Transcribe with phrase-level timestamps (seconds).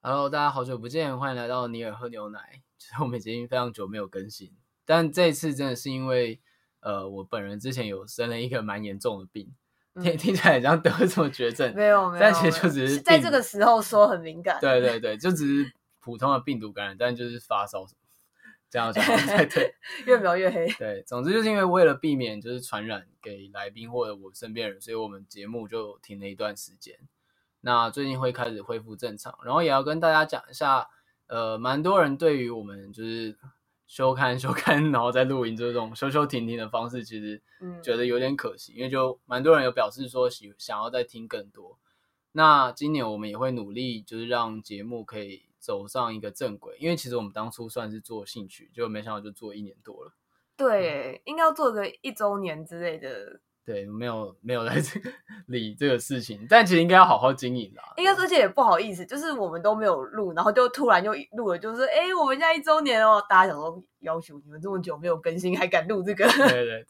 [0.00, 2.62] Hello，大家好久不见，欢迎来到尼尔喝牛奶。
[2.78, 4.52] 其实我们已经非常久没有更新，
[4.86, 6.40] 但这一次真的是因为，
[6.78, 9.52] 呃，我本人之前有生了一个蛮严重的病，
[9.94, 17.98] 嗯、听听起来像得了什么绝症，没有没有，但其实就只是在这个时候说很敏感，对对对，就只是普通的病毒感染，但就是发烧什么，
[18.70, 19.04] 这样讲
[19.36, 19.74] 对对，
[20.06, 20.68] 越描越黑。
[20.78, 26.96] 对，总之就是因为为了避免就是传染给来宾或者我身边人，所以我们节目就停了一段时间。
[27.60, 30.88] 那最近会开始恢复正常，然后也要跟大家讲一下，
[31.26, 33.36] 呃，蛮多人对于我们就是
[33.86, 37.42] 休刊 休刊，然后再录音这种休休停停的方式，其实
[37.82, 41.78] 觉得有点可惜，嗯、因为就蛮多人有表示说喜想要再听更多。
[42.32, 50.12] 那今年我们也会努力，就是让节目可以走上一个正轨，因为其实我们当初算是做兴趣，就没想到就做一年多了。
[50.56, 53.40] 对，嗯、应该要做个一周年之类的。
[53.68, 55.10] 对，没有没有在这个
[55.48, 57.92] 理这个事情，但其实应该要好好经营啦。
[57.98, 66.24] 应该说，而且也不好意思，就是我们都没有录，然后就突然又录了，就是哎，我们现在一周年哦，大家想说要求你们这么久没有更新，还敢录这个？
[66.26, 66.86] 对对 对。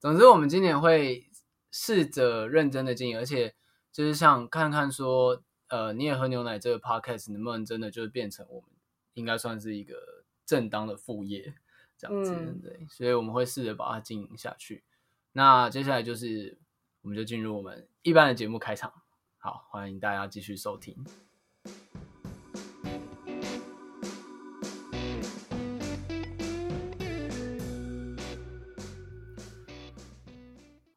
[0.00, 1.30] 总之，我们今年会
[1.70, 3.54] 试着认真的经营，而且
[3.92, 8.70] 就是想看看说，呃，你也喝牛奶这个 podcast 能不能真的就是变成我们
[9.14, 9.94] 应该算是一个
[10.44, 11.54] 正当的副业
[11.96, 12.84] 这样子，嗯、对。
[12.90, 14.82] 所以我们会试着把它经营下去。
[15.38, 16.58] 那接下来就是，
[17.00, 18.92] 我们就进入我们一般的节目开场。
[19.36, 20.96] 好，欢迎大家继续收听。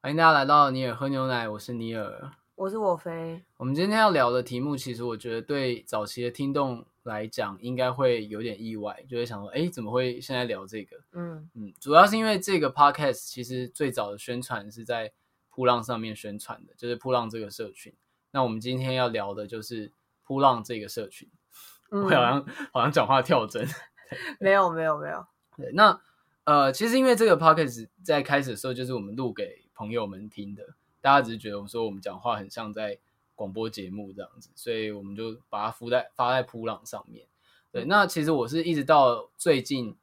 [0.01, 3.43] 欢迎大家来到尼尔喝牛奶，我是尼尔，我是我飞。
[3.57, 10.97] 我们今天要聊的题目，其实我觉得对早期的听众来讲，应该会有点意外，就会想说，哎，怎么会现在聊这个？
[11.13, 15.11] 嗯嗯，主要是因为这个 podcast 其实最早的宣传是在
[15.51, 17.93] 噗浪上面宣传的，就是噗浪这个社群。
[18.31, 19.91] 那我们今天要聊的就是
[20.25, 21.29] 噗浪这个社群。
[21.89, 23.67] 嗯、我好像好像讲话跳针，
[24.39, 25.25] 没有没有没有。
[25.57, 25.99] 对，那
[26.43, 30.63] 呃，其实因为这个 podcast 在开始的时候就是我们录给朋友们听的，
[31.01, 32.99] 大家只是觉得我们说我们讲话很像在。
[33.41, 37.25] 广播节目这样子，所以我们就把它附在发在噗浪上面。
[37.71, 39.95] 对，那其实我是一直到最近，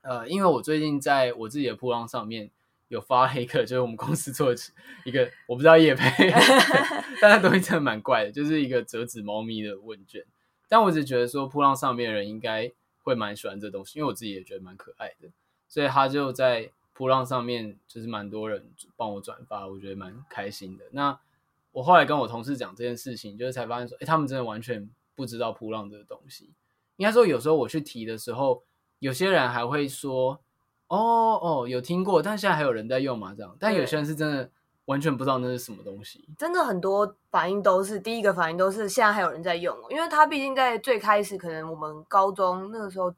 [0.00, 2.50] 呃，因为我最近在我自己的噗浪上面
[2.88, 4.62] 有发了一个，就是我们公司做的
[5.04, 6.30] 一个，我不知道叶配，
[7.20, 10.24] 但那东西真的蛮怪的，就是一个折纸猫咪的问卷。
[10.66, 15.28] 但我只觉得说，扑浪上面的人应该会蛮喜欢这东西，因为我自己也觉得蛮可爱的，
[15.68, 20.84] 所以他就在扑浪上面，就是蛮多人帮我转发，我觉得蛮开心的。
[20.92, 21.18] 那
[21.74, 26.54] 我后来跟我同事讲这件事情，就是才发现说，哎，他们真的完全不知道扑浪这个东西。
[26.96, 28.62] 应该说，有时候我去提的时候，
[29.00, 30.40] 有些人还会说，
[30.86, 30.96] 哦
[31.42, 33.34] 哦，有听过，但现在还有人在用嘛？
[33.34, 34.48] 这样，但有些人是真的
[34.84, 36.28] 完全不知道那是什么东西。
[36.38, 43.12] 真的很多反应都是第一个反应都是现在还有人在用，因为它毕竟在最开始，可能我们高中那个时候。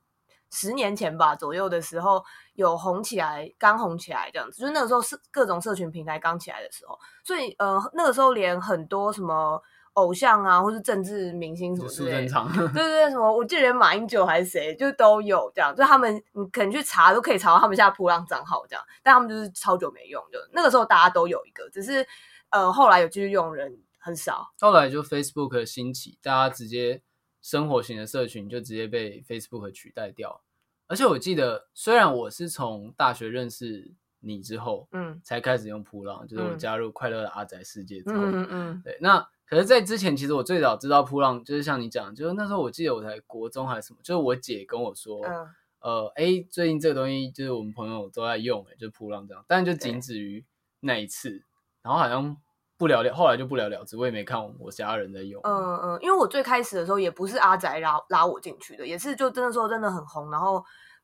[0.53, 2.25] 十年前吧左右的时候，
[2.55, 9.61] 有红起来，刚红起来这样子，就是那个时候是各种社群平台刚起来的时候，所以呃那个时候连很多什么
[9.95, 22.07] 偶像啊，或是政治明星什么之类的，对 对对，什么我记得连马英九还是谁，就都有这样，就他们你可能去查都可以查到他们现在噗浪账号这样，但他们就是超久没用，就那个时候大家都有一个，只是
[22.51, 27.03] 呃后来有继续用人很少，后来就 Facebook 的兴起，大家直接。
[27.47, 30.43] 生活型的社群就直接被 Facebook 取代掉，
[30.89, 38.99] 而且我记得，虽然我是从大学认识你之后，嗯，才开始用扑浪，嗯、就是我加入快乐的阿宅世界之后，嗯嗯，嗯对。
[39.01, 45.49] 那可是，在之前，其实我最早知道扑浪，就是像你讲，就是那时候我记得我在国中还是什么，就是我姐跟我说，嗯、
[45.83, 50.45] 呃，哎、欸，最近这个东西就是我们朋友都在用、欸，哎，就是噗浪这样，但就仅止于
[50.81, 51.45] 那一次，
[51.81, 52.37] 然后好像。
[52.79, 53.97] 不了了，后来就不了了之。
[53.97, 55.41] 我也没看我家人在用。
[55.45, 60.31] 嗯嗯，因为我最开始的时候也不是阿宅拉拉我进去的，也是就真的说真的很红。
[60.31, 60.63] 然后，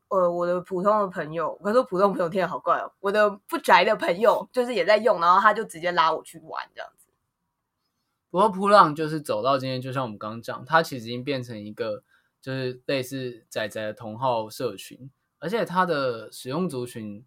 [0.08, 2.92] 呃，我的普通的朋友，我说普通朋友听得好怪哦。
[3.00, 7.08] 我的不宅的朋友就是也在用，然后他就直接拉我去玩这样子。
[8.30, 12.02] 不过噗浪就是走到今天，就像我们刚刚讲，它其实已经变成一个
[12.40, 17.24] 就是类似宅宅的同好社群，而且它的使用族群。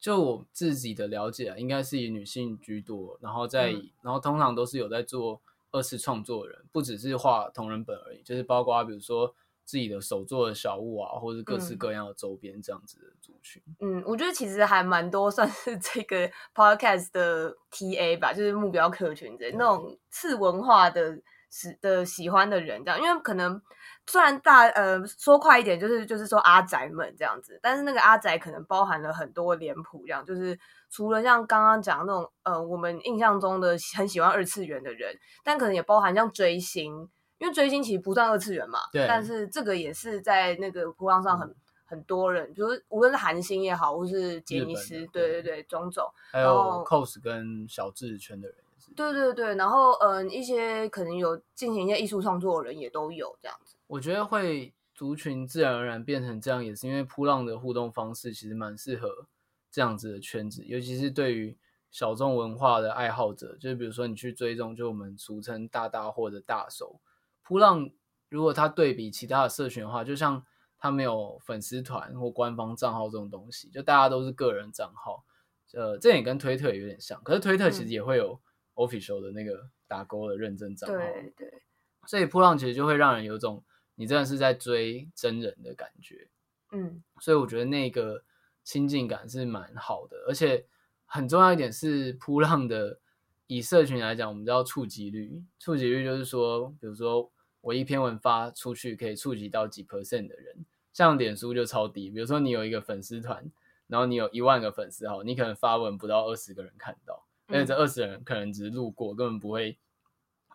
[0.00, 9.34] 就我自己的了解啊，应该是以女性居多，然后在，嗯、然后通常都是有在做二次创作的人，不只是画同人本而已，就是包括比如说
[9.66, 13.62] 自己的手做的小物啊，或者各式各样的周边这样子的族群。
[13.80, 21.20] 嗯，我觉得其实还蛮多，算是这个 podcast 的 TA 吧，就是目标客群的、嗯、那种次文化的
[21.50, 23.60] 喜的喜欢的人这样，因为可能。
[24.06, 30.58] 虽然大呃说快一点，就是就是说阿宅们这样子，但是那个阿宅可能包含了很多脸谱，这样就是
[30.90, 35.14] 除了像刚刚讲那种呃我们印象中的很喜欢二次元的人，
[35.44, 37.08] 但可能也包含像追星，
[37.38, 41.54] 因为追星其实不算二次元嘛，对，但是这个也是在那个波浪上很、嗯、
[41.84, 53.69] 很多人，比如无论是韩星也好，或是杰尼斯，对对对，种种，还有 cos 跟小智圈的人也是，对对对，然后嗯，一些可能有进行一些艺术创作的人也都有这样子。
[53.90, 59.26] 我觉得会族群自然而然变成这样，也是因为扑浪的互动方式其实蛮适合
[59.70, 61.56] 这样子的圈子，尤其是对于。
[61.92, 67.00] 小众文化的爱好者，就是比如说你去追踪，就我们俗称大大或者大手
[67.42, 67.90] 扑浪，
[68.28, 70.46] 如果它对比其他的社群的话，就像
[70.78, 75.24] 它没有粉丝团或官方账号这种东西，就大家都是个人账号，
[75.72, 78.40] 呃，这也跟推特有点像，可是推特其实也会有
[78.76, 81.62] official 的那个打勾的认证账号，对对，
[82.06, 83.64] 所以扑浪其实就会让人有种
[84.00, 86.26] 你真的是在追真人的感觉，
[86.72, 88.24] 嗯，所以我觉得那个
[88.64, 90.66] 亲近感是蛮好的，而且。
[91.12, 93.00] 很重要一点是扑浪的，
[93.48, 95.42] 以社群来讲，我们叫触及率。
[95.58, 97.28] 触及率就是说，比如说
[97.60, 100.64] 我一篇文发出去，可以触及到几 percent 的人。
[100.92, 103.44] 像脸书就超低，比如说你有一个粉丝团，
[103.88, 109.76] 然后你有一万个粉丝号，你可能发文不到二十个人看到，而且这二十人可能只是路过，根本不会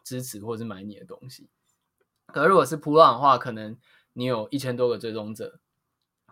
[0.06, 1.50] 支持或是买你的东西。
[2.27, 3.77] 可是如果是普浪的话，可能
[4.13, 5.60] 你有一千多个追踪者，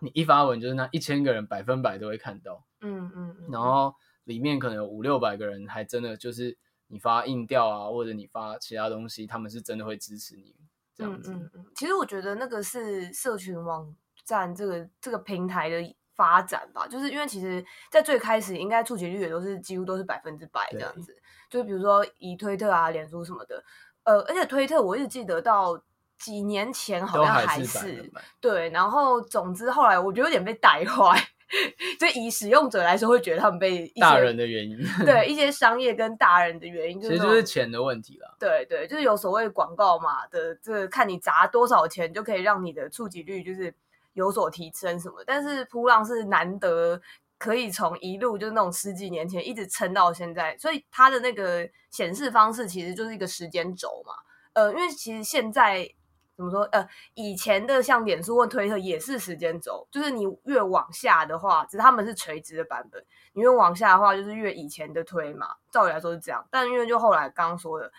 [0.00, 2.64] 你一发文就是那一千个人百分百都会看到。
[2.80, 3.94] 嗯嗯，然后。
[4.24, 6.56] 里面可能有五六百个人，还真的就是
[6.86, 10.56] 你发硬调啊，或者你发其他东西，他们是真的会支持你
[10.94, 11.30] 这样子。
[11.30, 11.66] 嗯嗯嗯。
[11.76, 13.94] 其实我觉得那个是社群网
[14.24, 21.14] 站这个这个平台的发展吧，就是因为其实，在最开始应该触及率也都是几乎都是百分之百这样子。
[21.50, 23.62] 就是比如说以推特啊、脸书什么的，
[24.04, 25.78] 呃，而且推特我一直记得到
[26.18, 28.10] 几年前好像还是，
[28.40, 31.22] 对，然后总之后来我觉得有点被带坏。
[32.00, 38.34] 就以使用者来说，会觉得他们被大人的原因，对一些商业跟大人的原因， 就是、其实就是钱的问题了。
[38.40, 43.72] 对对，就是有所谓广告嘛的，这个、看你砸多少钱就可以让你的触及率就是
[44.14, 45.22] 有所提升什么。
[45.24, 47.00] 但是扑浪是难得
[47.38, 54.12] 可以从一路就是那种十几年前一直撑到现在，所以它的那个显示方式其实就是一个时间轴嘛。
[54.52, 55.88] 呃，因为其实现在。
[56.36, 56.62] 怎么说？
[56.72, 56.84] 呃，
[57.14, 63.00] 以前的像脸书或推特也是时间轴，就是你越往下的话，只是他们是垂直的版本；
[63.34, 65.46] 你越往下的话，就是越以前的推嘛。
[65.70, 67.92] 照理来说是这样，但因为就后来刚刚说的，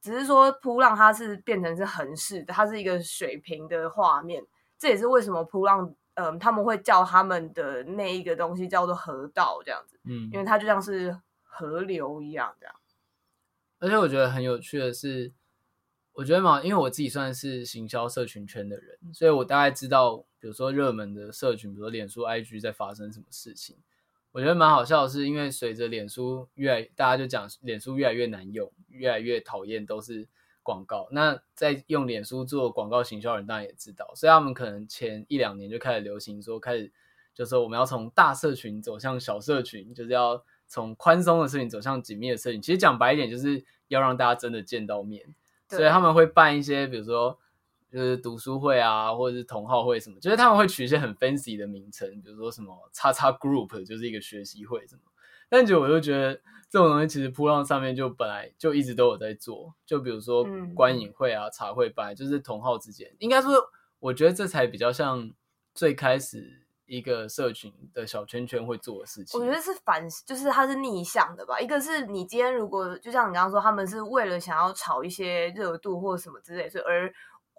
[0.00, 4.42] 只是说噗浪它是变成是横式的，它是一个水平的画面。
[4.78, 12.74] 这也是为什么噗浪，嗯、呃，他们会叫他们的那一个东西叫做河道这样子，嗯，因为它就像是河流一样这样。
[13.78, 15.32] 而且我觉得很有趣的是。
[16.16, 23.76] 我觉得嘛，因为我自己算是行销社群圈的人，所以我大概知道，比如说热门的社群，比如说脸书、IG 在发生什么事情。
[24.30, 30.28] 我觉得蛮好笑的是，因为随着脸书越来，大家就讲脸书越来越难用，越来越讨厌都是
[30.64, 31.06] 广告。
[31.12, 36.92] 那在用脸书做广告行销的人，当然也知道，所以他们可能前一两年就开始流行说，开始
[37.32, 42.60] 就说我们要从大社群走向小社群，就是要从宽松的社群走向紧密的社群。
[42.60, 45.32] 其实讲白一点，就是要让大家真的见到面。
[45.68, 47.38] 所以他们会办一些，比如说
[47.90, 55.02] 就是读书会啊，或者是同好会什么，就是他们会取一些很 fancy 的名称，比如说什么叉叉 group，就是一个学习会什么。
[55.48, 56.34] 但就我就觉得
[56.68, 63.52] 这种东西其实铺浪上面就本来就一直都有在做，就比如说观影会啊、茶会班，就是同号之间，应该说
[64.00, 65.32] 我觉得这才比较像
[65.74, 66.60] 最开始。
[66.86, 71.58] 一个社群的小圈圈会做的事情，我觉得是反，就是它是逆向的吧。
[71.58, 77.10] 一个是你今天如果就像你刚刚说，他们是为了想要炒一些热度或什么之类，所以而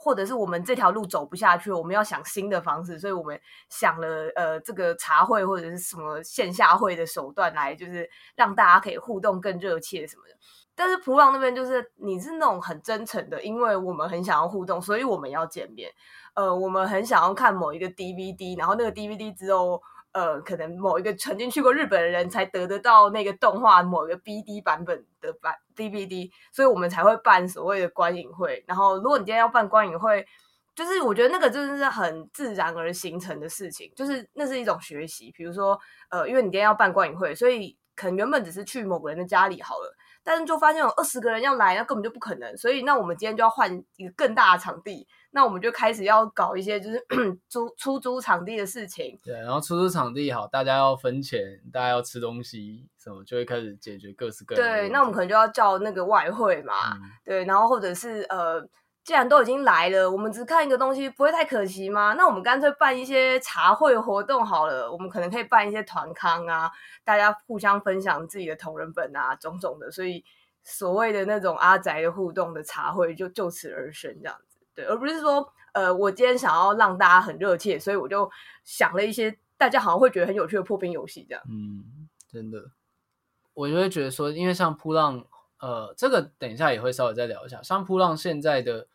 [0.06, 10.36] 或者是我们这条路走不下去，我们要想新的方式，所以我们想了呃这个茶会或者是什么线下会的手段来，就是让大家可以互动更热切什么的。
[10.76, 15.90] 但是噗浪那边就是你是那种很真诚的，因为我们很想要互动，所以我们要见面。
[16.36, 19.82] 呃，我们很想要看某一个 DVD，然后那个 DVD 只有
[20.12, 28.64] 呃，可能某一个曾经去过日本的人才得得到那个动画某一个 BD 版本的版 DVD，所以我们才会办所谓的观影会。
[28.68, 30.26] 然后，如果你今天要办观影会，
[30.74, 35.32] 就是我觉得那个真的是很自然而形成的事情，就是那是一种学习。
[35.32, 35.80] 比如说，
[36.10, 39.96] 呃，因为你今天要办观影会，所以可能原本只是去某个人的家里好了。
[40.26, 42.58] 但是就发现有二十个人要来，那根本就不可能。
[42.58, 45.08] 所以那我们今天就要换一个更大的场地。
[45.32, 47.06] 那我们就开始要搞一些就是
[47.48, 49.18] 租出租场地的事情。
[49.24, 54.82] 对，然后出租场地好，大家要分钱，大家要吃东西什么，就会开始解决各式各样的。
[54.82, 56.96] 对，那我们可能就要叫那个外汇嘛。
[56.96, 58.68] 嗯、对，然后或者是呃。
[59.06, 62.16] 既然都已经来了，我们只看一个东西不会太可惜吗？
[62.18, 64.92] 那我们干脆办一些茶会活动好了。
[64.92, 66.72] 我们可能可以办一些团康啊，
[67.04, 69.92] 大家互相分享自己的同人本啊，种种的。
[69.92, 70.26] 所以，
[70.64, 78.28] 所谓的那种阿宅的互动的茶会就就此而生这样子，对，而不是说呃，我今天想要让大家很热切，所以我就
[78.64, 81.44] 想了一些大家好像会觉得很有趣的破冰游戏这样。
[81.48, 82.72] 嗯，真的，
[83.54, 85.24] 我就会觉得说，因为像扑浪，
[85.60, 87.62] 呃，这个等一下也会稍微再聊一下。
[87.62, 88.88] 像扑浪现在的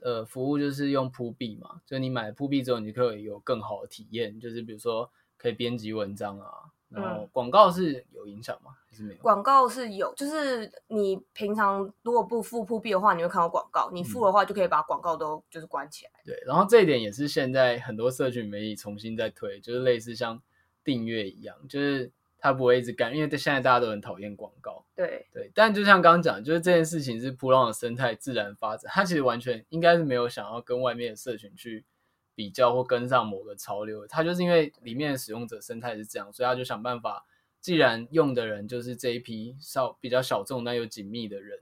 [0.00, 6.46] 呃服务就是用铺币嘛，就你买铺币之后，你可以有更好的体验，就是比如说可以编辑文章啊。
[6.90, 8.70] 然后广告是有影响吗？
[8.88, 9.20] 还是没有？
[9.20, 16.12] 广告是有，就是你平常如果不付铺币的话，你会看到广告；你付的话，就可以把广告都就是关起来。
[16.24, 20.40] 对，然后这一点也是现在很多社群媒体重新在推，就是类似像
[20.82, 24.84] 订阅一样，就是它不会一直干，因为现在大家都很讨厌广告。
[24.94, 31.84] 对对，但就像刚刚讲，就是这件事情是噗浪的生态自然发展，它其实完全应该是没有想要跟外面的社群去。
[32.34, 37.26] 比较或跟上某个潮流，它就是因为里面的使用者生态是这样，所以他就想办法，
[37.60, 41.58] 既然用的人就是这一批少比较小众但又紧密的人，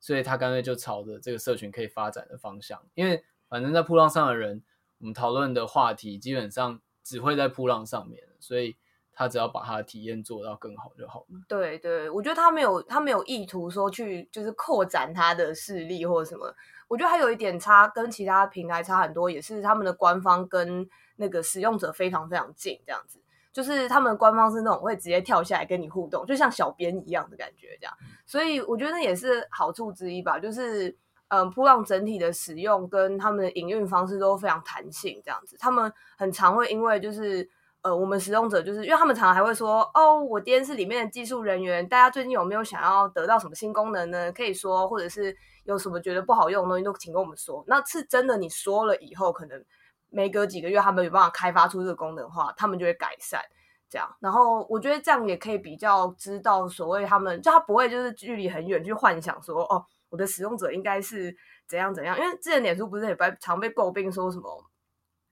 [0.00, 2.82] 所以他干脆就朝着这个社群可以发展的方向。
[2.94, 4.62] 因为反正在噗浪上的人，
[4.96, 8.78] 我们讨论的话题基本上只会在噗浪上面，所以
[9.14, 11.40] 他只要把他的体验做到更好就好了。
[11.48, 16.54] 对对，我觉得他没有他没有意图说去就是扩展他的势力或者什么。
[16.86, 23.18] 我觉得还有一点差，跟其他平台差很多，也是他们的官方跟那个使用者非常非常近，这样子，
[23.52, 27.96] 就是他们的官方是那种会直接跳下来跟你互动，就像小编一样的感觉，这样。
[28.26, 30.94] 所以我觉得那也是好处之一吧，就是
[31.28, 35.56] 嗯，扑浪整体的使用跟他们的营运方式都非常弹性，这样子。
[35.58, 37.48] 他们很常会因为就是
[37.84, 44.32] 呃，我们使用者就是因为他们常常还会说，哦，我今天是里面的技术人员，大家最近有没有想要得到什么新功能呢？
[44.32, 45.36] 可以说，或者是。
[45.66, 47.64] 有什么觉得不好用的东西都请跟我们说。
[47.66, 49.64] 那是真的，你说了以后，可能
[50.10, 53.40] 没隔几个月，他们有办法开发出这个功能的话，他们就会改善
[53.88, 54.06] 这样。
[54.20, 61.34] 然后我觉得这样也可以比较知道所谓他们，就他不会就是距离很远去幻想说，哦，我的使用者应该是
[61.66, 62.14] 怎样怎样。
[62.18, 64.64] 因为之前脸书不是也被常被诟病说什么，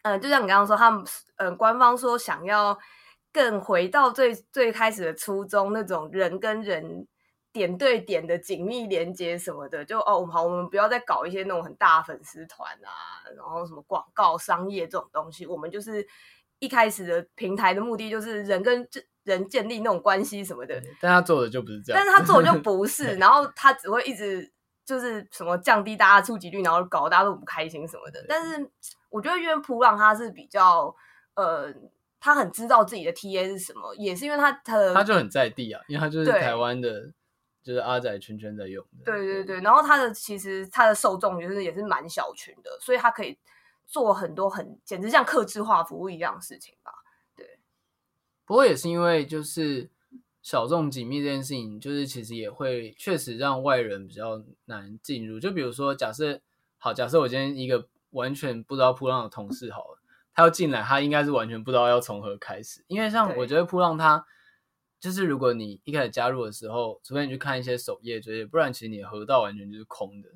[0.02, 1.04] 嗯，就像你刚刚说，他们
[1.36, 2.78] 嗯官方说想要
[3.32, 7.06] 更回到最最开始的初衷，那种人跟人。
[7.54, 15.44] 点对点的紧密连接什么的，就哦好，我们不要再搞一些那种很大粉丝团啊，然后什么广告、商业这种东西。
[15.46, 16.02] 我们就是
[16.60, 18.88] 一开始的平台的目的就是人跟
[19.24, 20.82] 人建立那种关系什么的。
[20.98, 24.50] 但他做的就不是这样，但是他做的就不是， 然后他只会一直
[24.84, 28.24] 就是什么降低大家触及率，然后搞大家都不开心什么的。
[28.28, 28.70] 但是
[29.10, 30.94] 我觉得因为普朗他是比较
[31.34, 31.72] 呃，
[32.20, 37.12] 他很知道自己的 TA 是什么，也是因为他他的他就很在地啊，因为他就是台湾的。
[37.64, 43.38] 就是阿仔圈圈在用的，对对对，然后他的其实他的受众就是也是蛮小群的，所以他可以
[43.86, 46.92] 做很多很简直像客制化服务一样的事情吧。
[47.36, 47.60] 对，
[48.44, 49.88] 不过也是因为就是
[50.42, 55.40] 小众紧密这件事情，就是其实也会确实让外人比较难进入。
[55.40, 56.40] 就比如说，假设
[56.78, 59.98] 好，假设我今天一个完全不知道扑浪的同事好了，
[60.34, 64.26] 他要进来，他应该是完全不知道要从何开始，因为像我觉得扑浪他。
[65.00, 70.28] 就是如果你一开始加入的时候，除非你去看一些首页作业，不然其实你的河道完全就是空的。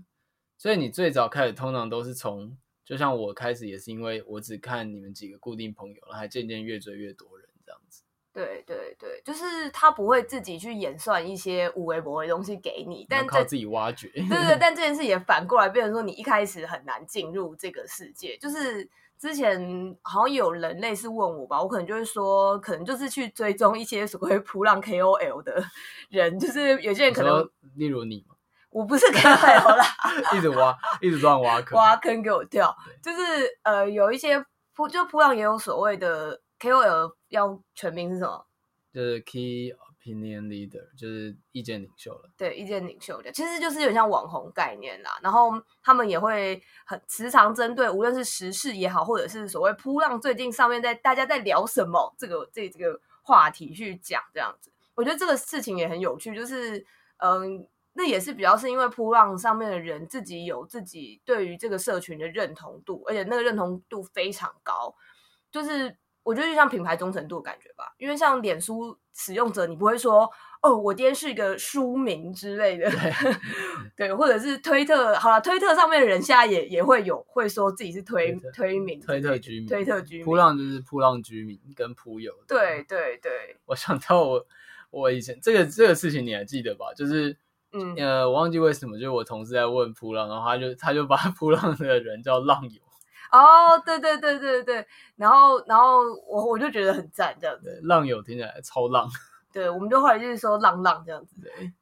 [0.59, 8.03] 所以你最早开始通常都是从，就像我开始也是因为我只看你们几个固定朋友，然后还渐渐越追越多人这样子。
[8.45, 14.09] 对对对，就是他不会自己去演算一些五维博的东西给你，但靠自己挖掘。
[14.09, 18.89] 对对对，但这件事也反过来变成说，你一开始很难进入这个世界，就是。
[19.19, 25.65] 之前好像有人类似问我吧，我可能就会说，可能就是去追踪一些所谓普浪 KOL 的
[26.11, 28.23] 人，就是有些人可能，例如你，
[28.69, 29.87] 我不是 KOL 啦，
[30.37, 33.19] 一直挖，一直乱挖坑，挖坑给我跳，就是
[33.63, 34.39] 呃，有一些
[34.77, 38.47] 噗，就噗浪也有所谓的 KOL，要全名是什么？
[38.93, 39.75] 就是 Key。
[40.07, 45.19] Opinion leader 就是意见领袖了，对，意见领袖的，其实就是有点像网红概念啦。
[45.21, 54.71] 然后他们也会很时常针对无论是时事也好，或者是所谓扑浪最近上面在大家在聊什么这个这这个话题去讲这样子。
[54.95, 56.87] 我觉得这个事情也很有趣，就是
[57.17, 64.95] 嗯，那也是比较是因为扑浪上面的人自己有自己对于这个社群的认同度，而且那个认同度非常高，
[65.51, 65.97] 就是。
[66.27, 70.29] 我觉得就像品牌忠诚度的感觉吧，因为像脸书使用者，你不会说
[70.61, 73.13] 哦，我今天是一个书名之类的，对，
[74.09, 83.57] 对，或者是推特，好了，推特上面的人现在也也会有会说自己是推推，推名，推特居民，推特居民，扑浪就是扑浪居民跟扑友，对对对。
[83.67, 84.45] 我想到我
[84.91, 86.87] 我以前这个这个事情你还记得吧？
[86.97, 87.37] 就是
[87.73, 92.83] 嗯呃，我忘记为什么，就是我同事在问扑浪，然后他就他就把 扑浪的人叫浪友。
[93.33, 97.81] 哦、oh，对对对对对，然后然后我我就觉得很赞，这样子。
[97.83, 99.09] 浪友听起来超浪。
[99.53, 101.41] 对，我们就后来就是说浪浪这样子。
[101.41, 101.73] 对，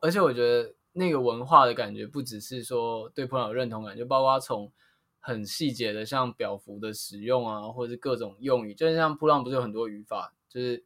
[0.00, 4.70] 而且我觉得那个文化的感觉，不只是说对噗浪有认同感，就包括从
[5.18, 10.84] 很细节的，像表符的使用啊，或者是各种用语，就是像扑浪不是有很多语法，就是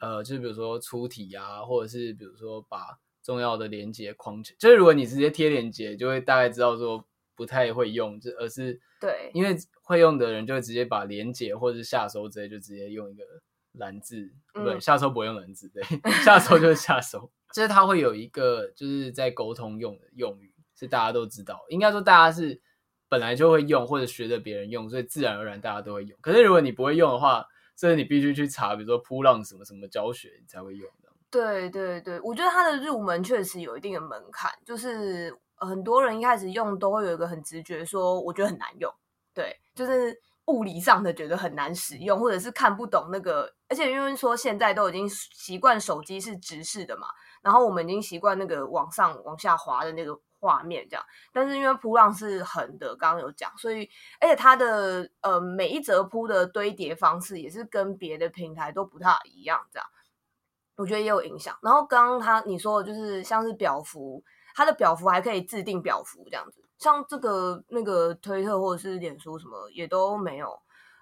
[0.00, 7.04] 呃，就是比如说粗体啊，或者是比如说把重要的连接框起，就是如果你直接贴连接，就会大概知道说
[7.36, 13.22] 不太会用，就而是对，因为会用的人就会直接把连结或者是下收之类就直接用一个
[13.72, 15.82] 蓝字，嗯、对，下收不会用蓝字，对，
[16.24, 17.30] 下收就是下收。
[17.54, 21.64] 就是它会有一个，就是在沟通用的用语，是大家都知道。
[21.68, 22.60] 应该说，大家是
[23.08, 26.18] 本来就会用，或者学着别人用，所以自然而然大家都会用。
[26.20, 31.10] 可是如果你不会用的话，这是你必须去查，比如说扑浪什么什么教学，你才会用的。
[31.30, 38.92] 对对对，我觉得它的入门确实有一定的门槛，就是很多人一开始用都会有一个很直觉说，我觉得很难用。
[39.34, 40.20] 对，就是。
[40.48, 47.08] 物理上的觉得很难使用，或者是看不懂那个，而且因为说现在都已经习惯手机是直视的嘛，
[47.42, 59.88] 然后我们已经习惯那个往上往下滑的那个画面这样，但是因为噗浪是横的，刚刚有讲，所以而且它的呃每一则噗的堆叠方式也是跟别的平台都不太一样，这样
[60.76, 61.58] 我觉得也有影响。
[61.60, 64.22] 然后刚刚他你说的就是像是表幅，
[64.56, 66.64] 它的表符还可以自定表符这样子。
[66.78, 70.58] 像这个那个推特或者是脸书什么也都没有，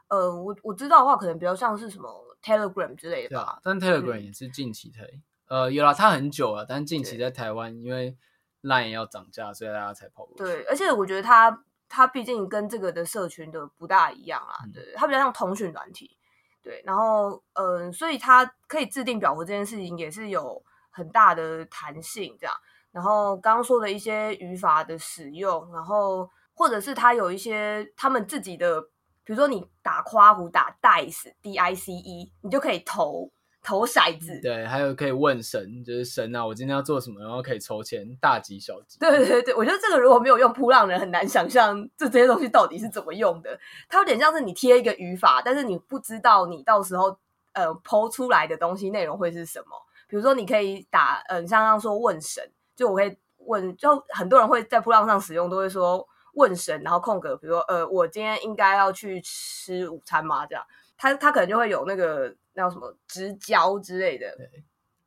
[0.08, 3.60] 呃，我我知道的话，可能比较像是什么 Telegram 之类的吧。
[3.62, 5.04] 但 Telegram 也是近期推，
[5.48, 8.16] 嗯、呃，有啦，它很久了，但近期在台湾因为
[8.62, 10.44] Line 要涨价，所以大家才跑过去。
[10.44, 16.16] 对，而且我觉得它它毕竟跟这个的社群的不大一样啦，对，它比较像通讯软体，
[16.62, 22.54] 对，然后嗯、呃，所以它可以制定表格这件事情也是有很大的弹性，这样。
[22.94, 28.80] 然后刚刚说的一些语法的使用，然后或者是他有一些他们自己的，
[29.24, 33.28] 比如说你打夸胡打 dice，d i c e，你就可以投
[33.64, 34.38] 投骰子。
[34.40, 38.96] 对，还有可以问神，就是神啊，我今天要做什么，然后可以抽签，大吉小吉。
[39.00, 43.58] 对对对，我觉得这个如果没有用噗浪人，很难想象这这些东西到底是怎么用的。
[43.88, 47.18] 它有点像是你贴一个语法，但是你不知道你到时候
[47.54, 49.66] 呃抛出来的东西内容会是什么。
[50.06, 52.48] 比如说你可以打，嗯、呃，像刚刚说问神。
[52.76, 60.44] 就我会问，就很多人会在噗浪上使用，都会说问神，然后空格，比如说呃，我今天应该要去吃午餐吗？
[60.46, 60.64] 这样，
[60.96, 64.26] 他他可能就会有那个那叫什么直交之类的，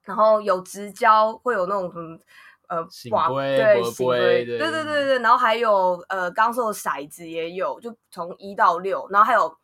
[0.03, 2.17] 然后有直交会有那种什么
[2.67, 3.27] 呃，卦
[3.57, 3.81] 对，
[4.45, 9.57] 对对对对对，然后还有呃，刚说的骰子也有，就从一到六，然后还有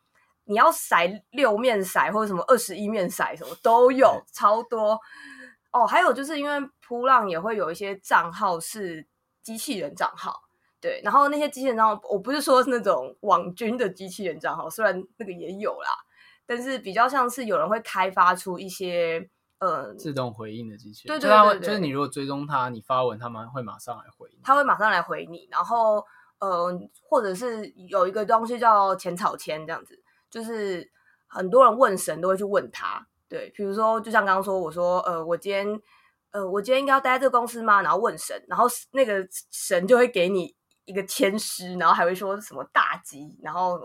[0.45, 4.99] 你要骰六面骰或者什么二十一面骰什么都有，超多。
[5.73, 9.05] 哦，还有就是因为扑浪也会有一些账号是
[9.41, 10.43] 机器人账号，
[10.79, 15.89] 对，然后那些机器人账号，我不是说是那种网军的机器人账号，虽然那个也有啦，
[16.45, 26.05] 但是比较像是有人会开发出一些呃自动回应的机器人，对对对，对，就是你如果追踪他，你发文，他们会马上来回应，他会马上来回你，然后
[26.37, 30.91] 呃，或者是有一个东西叫浅草签这样子，就是
[31.25, 33.07] 很多人问神都会去问他。
[33.33, 35.81] 对，比如说，就像刚刚说，我说，呃，我今天，
[36.29, 37.81] 呃，我今天应该要待在这个公司吗？
[37.81, 43.79] 然后问神，然后那个神就会给你一个天师，然后还会说什么大吉，然后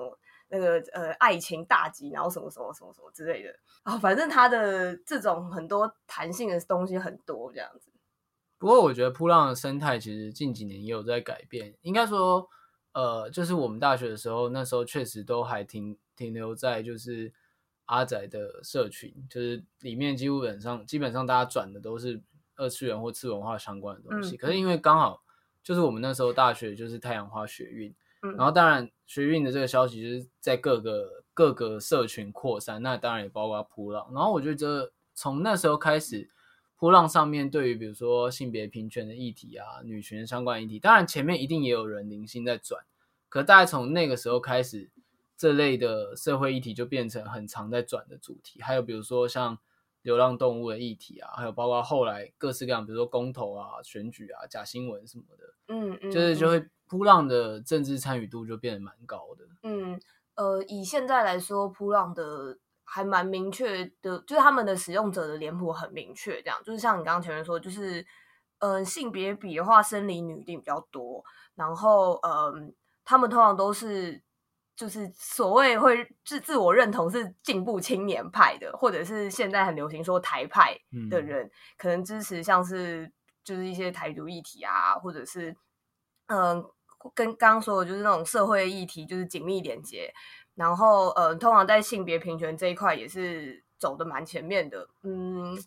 [0.51, 3.49] 那个呃爱情大吉，然后什么什么什么什么之类的。
[3.85, 7.91] 啊、哦，反正它的这种很多弹性的东西很多这样子。
[8.59, 12.47] 不过我觉得噗浪的生态其实近几年也有在改变，应该说，
[12.93, 17.33] 呃，就是我们大学的时候，那时候确实都还停停留在就是。
[17.89, 22.23] 阿宅的社群就是里面基本上基本上大家转的都是
[22.55, 25.23] 二次元或次文化相关的东西，嗯、可是因为刚好
[25.63, 34.07] 就是我们那时候大学就是太阳花学运，嗯、然后当然学运的这个消息就是在各个各个社群扩散，那当然也包括扑浪。
[34.13, 36.29] 然后我觉得从那时候开始，
[36.77, 42.85] 扑浪上面对于比如说性别平权的议题啊、女权相关议题，当然前面一定也有人零星在转，
[43.31, 44.91] 可大概从那个时候开始。
[45.39, 49.57] 这类的社会议题就变成很常在转的主题，还有比如说像
[50.03, 59.45] 流浪动物的议题啊，还有包括后来各式各样，比如说公投啊、选举啊、假新闻什么的，嗯嗯，就是就会扑浪的政治参与度就变得蛮高的。
[59.63, 60.01] 嗯，
[60.35, 68.01] 呃，以现在来说，扑浪的还蛮明确的，就是他们的使用者的脸谱很明确，这样就是像你刚刚前面说，就是
[68.59, 71.25] 嗯、呃，性别比的话，生理女性比较多，
[71.55, 72.73] 然后嗯、呃，
[73.05, 74.21] 他们通常都是。
[74.79, 80.79] 就是所谓会自自我认同是进步青年派的，或者是现在很流行说台派
[81.11, 83.11] 的人，嗯、可能支持像是
[83.43, 85.51] 就是一些台独议题啊，或者是
[86.27, 86.73] 嗯、呃，
[87.13, 90.15] 跟刚刚说的就是那种社会议题就是紧密连接，
[90.55, 95.59] 然后呃，通常在性别平权这一块也是走的蛮前面的，嗯，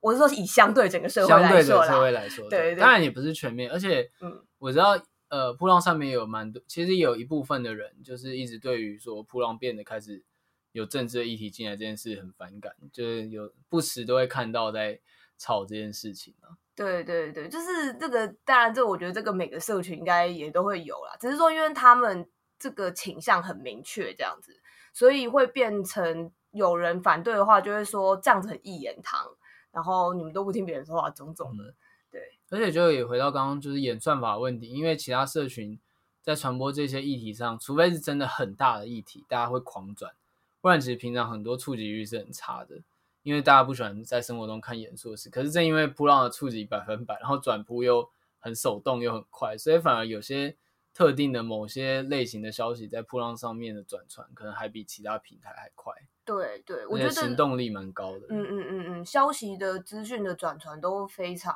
[0.00, 10.24] 我是说以相对整个社会相对来说社会来说，对对，当然也不是全面，而且嗯，我知道呃，扑浪上面有蛮多，其实有一部分的人就是一直对于说扑浪变得开始
[10.72, 14.98] 有政治的议题进来这件事很反感，就是有不时都会看到在
[15.38, 16.58] 吵这件事情啊。
[16.74, 24.60] 对对对，就是这个，当然这我觉得这个每个社群应该也都会有啦，只是说因为他们这个倾向很明确这样子，
[24.92, 29.28] 所以会变成有人反对的话，就会说这样子很一言堂，
[29.70, 31.72] 然后你们都不听别人说话，种种的。
[32.10, 32.20] 对，
[32.50, 35.78] 而且就也回到刚刚就是演算法问题，因为其他社群
[36.22, 40.12] 在传播这些议题上，除非是真的很大的议题，大家会狂转，
[40.60, 42.80] 不然其实平常很多触及率是很差的。
[43.22, 50.56] 因为大家不喜欢在生活中看严肃的事，可是正因为扑浪的触及百分百，然后转扑又很手动又很快，所以反而有些
[50.94, 55.92] 特定的某些类型的消息在噗浪上面的转传，可能还比其他平台还快。
[56.24, 58.26] 对对，我觉得行动力蛮高的。
[58.30, 61.54] 嗯嗯嗯嗯，消息的资讯的转传都非常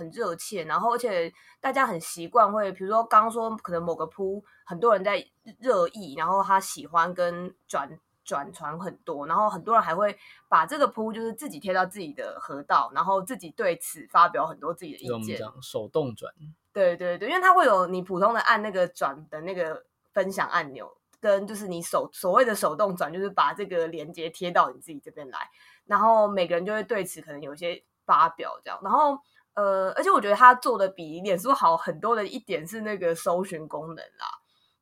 [0.00, 5.24] 很热切，然后而且大家很习惯会，比如说刚刚说可能某个铺很多人在
[5.60, 7.98] 热议，然后他喜欢跟转。
[8.22, 10.16] 转传很多，然后很多人还会
[10.48, 15.36] 把这个铺就是自己贴到自己的河道，然后自己对此发表很多自己的意见。
[15.60, 16.32] 手动转，
[16.72, 25.50] 对对对，因为它会有你普通的按那个转的那个分享按钮，跟就是你手所谓的手动转，就是把这个链接贴到你自己这边来，
[25.86, 28.78] 然后每个人就会对此可能有一些发表这样。
[28.80, 29.18] 然后
[29.60, 34.26] 呃，而且我觉得他做的比脸书好很多的一点是那个搜寻功能啦，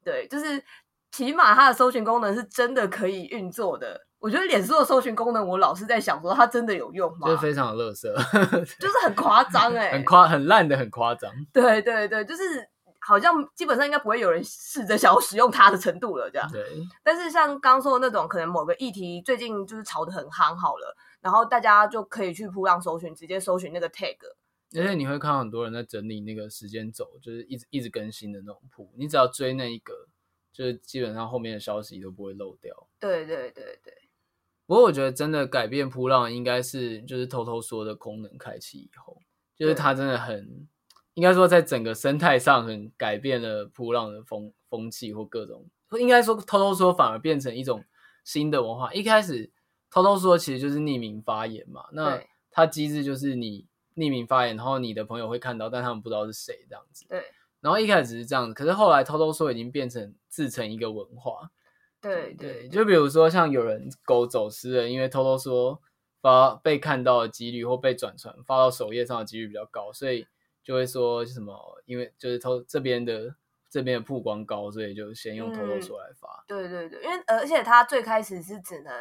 [0.04, 0.62] 对，就是。
[1.10, 3.98] 起码它的搜寻功能是真的可以运作的。
[4.18, 7.26] 我觉得脸书的搜寻功能，我老是在想说，它真的有用吗？
[7.26, 8.06] 就是非常的垃圾，
[8.78, 11.32] 就是很夸张哎， 很夸很烂的，很夸张。
[11.50, 12.42] 对对对，就是
[13.00, 16.46] 好像基本上应该不会有人试着想要使用它的程度了，这样。
[16.52, 16.62] 对。
[17.02, 24.18] 但是像刚刚说的那种，可能某个议题最近就是炒得很夯，好了，然后大家就可以去噗浪搜寻，直接搜寻那个 tag。
[24.76, 30.08] 而且你会看到很多人在整理那个时间轴，就是一直一直更新的那种铺，你只要追那一个。
[30.50, 32.88] 就是基本上后面的消息都不会漏掉。
[32.98, 33.94] 对对对对。
[34.66, 39.22] 不过我觉得真的改变铺浪应该是就是偷偷说的功能开启以后，
[39.56, 40.66] 就是它真的很
[41.14, 47.84] 应该说在整个生态上很改变了铺浪的风风气或各种，应该说偷偷说反而变成一种
[48.24, 48.92] 新的文化。
[48.92, 49.52] 一开始
[49.88, 57.04] 偷偷说其实就是匿名发言嘛，那它机制就是你匿名发言，然后你的朋友会看到，但他们不知道是谁这样子。
[57.08, 57.22] 对。
[57.60, 61.50] 然后一开始只是这样子，可是后来偷偷说已经变成自成一个文化。
[62.00, 65.82] 对对，就比如说像有人狗走失了，因为偷偷说
[66.22, 70.26] 发被看到的几率或被转传发到首页上的几率比较高，所以
[70.62, 73.34] 就会说什么，因为就是偷这边的
[73.68, 76.28] 这边的曝光高，所以就先用偷偷说来发。
[76.28, 78.92] 嗯、对对对，因为而且他最开始是只能。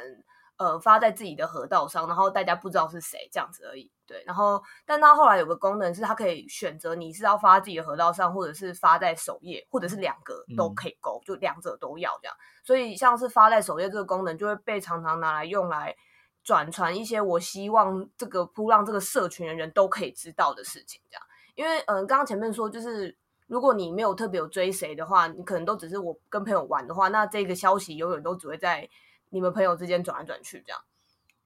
[0.59, 3.91] 呃，发在自己的河道上，然后大家不知道是谁这样子而已。
[4.07, 12.35] 对，然后，但它后来有个功能是，它可以选择你是要发自己的河道上，或者是发在首页，或者是两个都可以勾，嗯、就两者都要这样。
[12.63, 15.93] 所以，像是发在首页这个功能，就会被常常拿来用来
[16.43, 21.23] 转传一些我希望这个铺浪这个社群的人都可以知道的事情，这样。
[21.55, 23.15] 因为，嗯、呃，刚刚前面说，就是
[23.47, 28.89] 如果你没有特别有追谁的话，你可能都只是我跟朋友玩的话，那这个消息永远都只会在。
[29.29, 30.81] 你们朋友之间转来转去这样，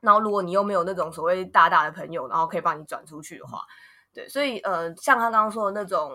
[0.01, 3.63] 然后如果你又没有那种所谓大大的朋友，然后可以帮你转出去的话，
[4.11, 6.11] 对，所以呃，像他刚刚说的那种，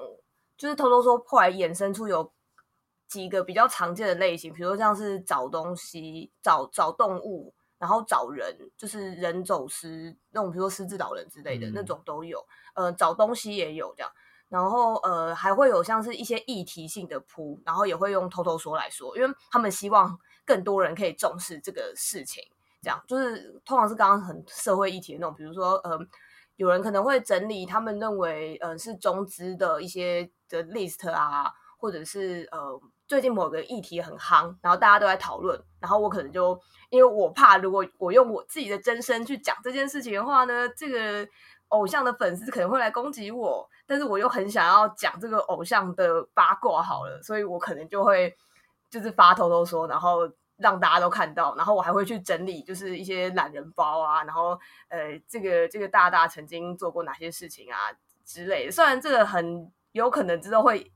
[0.58, 2.32] 就是偷偷说，后来衍生出有
[3.08, 12.44] 几个比较常见的类型，比如说像是找东西、找找动物，然后找人，就是人走失那种，比如说失智老人之类的、嗯、那种都有，
[12.74, 14.10] 呃，找东西也有这样，
[14.48, 20.18] 然后呃，还会有像是一些议题性的铺，然后也会用偷偷说来说，因为他们希望。
[20.48, 22.40] 更多人可以重视这个事情，
[22.86, 25.98] 这样就是通常是刚刚很社会议题的那种，比如说，呃，
[26.54, 36.56] 有人可能会整理他们认为，呃，是中资的一些的 list 啊，或者是呃，最近某个议题很夯，然后大家都在讨论，然后我可能就
[36.90, 41.28] 因为我怕，如果我用我自己的真身去讲这件事情的话呢，这个
[41.70, 48.32] 偶像的粉丝可能会来攻击我，但是我又很想要讲这个偶像的八卦好了，所以我可能就会。
[48.88, 57.78] 就是发偷偷说，然后让大家都看到，然后我还会去整理，就是一些懒人包啊，然后呃，这个这个大大曾经做过哪些事情啊
[58.24, 58.72] 之类的。
[58.72, 60.90] 虽然这个很有可能之后会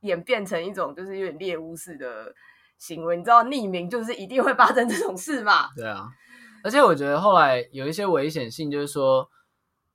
[0.00, 2.34] 演变成一种就是有点猎巫式的
[2.76, 5.70] 行为，你知道，匿名就是一定会发生这种事嘛？
[5.76, 6.08] 对啊，
[6.64, 9.30] 而且我觉得后来有一些危险性，就是说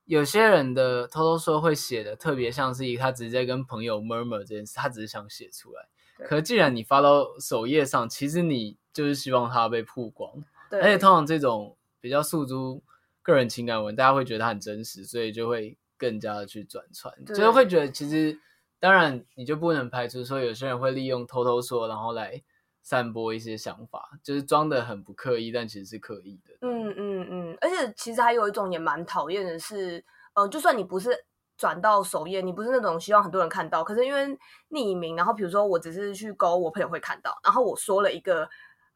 [0.06, 5.90] 有些人的偷偷说会写的特别像是以他直接跟朋友 murmur 这件事，他只是想写出来。
[6.26, 10.32] 可既然你发到首页上，其实你就是希望它被曝光，
[10.70, 10.80] 对。
[10.80, 12.82] 而且通常这种比较诉诸
[13.22, 18.40] 个个人情感文，大家会觉得它很真实，所以就会更加的去转传，就是会觉得其实
[18.80, 22.42] 当然你就不能排除说有些人会利用偷偷说，然后来
[22.82, 26.56] 散播一些想法，就是装的很不刻意，但其实是刻意的。
[26.62, 31.12] 嗯嗯嗯，而且其实还有一种也蛮讨厌的是，呃，就算你不是
[31.56, 34.26] 转到首页，你不是那种希望很多人看到，可是因为
[34.72, 38.50] 匿名，然后比如说我只是去勾我朋友会看到，然后我说了一个。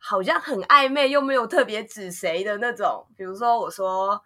[0.06, 4.22] 好像很暧昧又没有特别指谁的那种，比如说我说，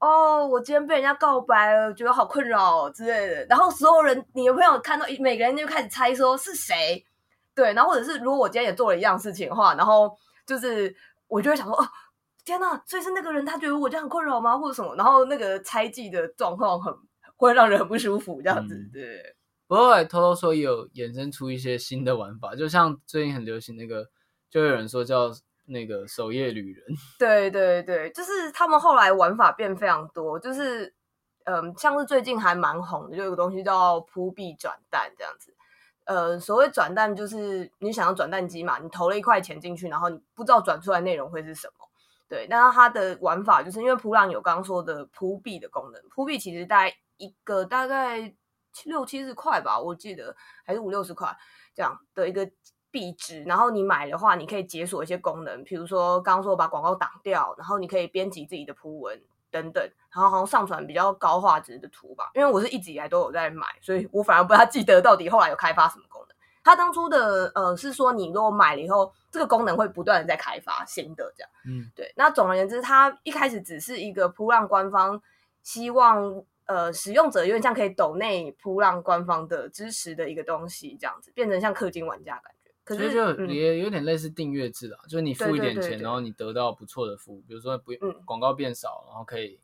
[0.00, 3.46] 哦，我今天被人家告白了，觉得好困扰哦之类的。
[3.48, 7.06] 然后所有人，你的朋友看到每个人就开始猜说是谁，
[7.54, 7.72] 对。
[7.74, 10.10] 然后或者是如果我今天也做了一样事情的话，然后
[10.44, 10.92] 就是
[11.28, 11.88] 我就会想说，哦，
[12.44, 14.96] 天哪，所以是那个人他觉得我这样很困扰吗，或者什么？
[14.96, 16.92] 然后那个猜忌的状况很
[17.36, 18.74] 会让人很不舒服，这样子。
[18.74, 19.36] 嗯、对。
[19.68, 24.10] 不过偷偷说也有衍生出一些新的玩法，就像最近很流行那个。
[24.50, 25.30] 就有人说叫
[25.66, 26.84] 那个首页旅人，
[27.18, 30.92] 对对对，就是他们后来玩法变非常多，就是
[31.44, 35.54] 嗯，像是最近还蛮红的，就有个东西叫扑币转蛋这样子。
[36.06, 41.74] 呃，所谓转蛋就是你想要转蛋机嘛，你投了一块钱进去，然后你不知道转出来内容会是什么。
[42.28, 48.34] 对，那它的玩法就是因为噗浪有刚刚说的铺币的功能，铺币其实大概一个大概
[48.86, 50.34] 六七十块吧，我记得
[50.64, 51.36] 还是五六十块
[51.72, 52.50] 这样的一个。
[52.90, 62.30] 壁纸，然后你买的话，你可以解锁一些功能，比如说刚刚说把广告挡掉，然后你可以编辑自己的图文等等，然后好像上传比较高画质的图吧。
[62.34, 66.36] 因为我是一直以来都有在买，所以我反而不太记得到底后来有开发什么功能。
[66.62, 71.50] 他当初的呃是说，你如果买了以后，这个功能会不断的在开发新的这样。
[71.66, 72.12] 嗯，对。
[72.16, 75.20] 那总而言之，它一开始只是一个铺浪官方
[75.62, 82.52] 希望呃使用者有点像可以抖内铺浪官方的支持的一个东西，这样子变成像氪金玩家感。
[82.96, 87.92] 所以就也有点类似订阅制啦，嗯、就是你付一点钱，然后你得到不错的服务，比如说不
[88.24, 89.60] 广告变少，然后可以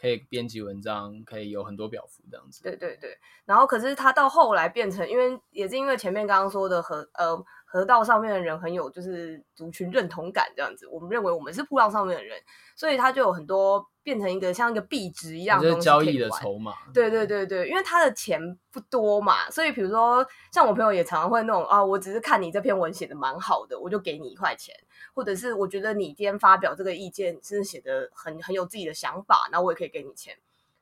[0.00, 2.62] 可以编辑文章，可以有很多表幅这样子。
[2.62, 7.44] 对对对，然后可是它到后来变成，因为也是因为前面刚刚说的和呃。
[7.70, 12.40] 河道上面的人很有就是族群认同感这样子，我们认为我们是铺浪上面的人，
[12.74, 16.72] 所以他就有很多变成一个像一个币值一样的东西，交易的筹码。
[16.94, 18.40] 对对对对，因为他的钱
[18.72, 24.74] 不多嘛，所以比如说像我朋友也常常会那种啊，我只是看你这篇文写的蛮好的，我就给你一块钱，
[25.12, 30.34] 或者是我觉得你今天发表这个意见是写的很很有自己的想法，那我也可以给你钱。